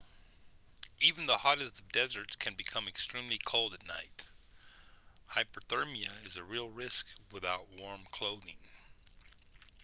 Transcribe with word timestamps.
even 0.99 1.27
the 1.27 1.37
hottest 1.37 1.79
of 1.79 1.91
deserts 1.91 2.35
can 2.35 2.55
become 2.55 2.87
extremely 2.87 3.37
cold 3.37 3.75
at 3.75 3.85
night 3.85 4.27
hypothermia 5.29 6.09
is 6.25 6.37
a 6.37 6.43
real 6.43 6.69
risk 6.71 7.05
without 7.31 7.69
warm 7.77 8.03
clothing 8.09 8.57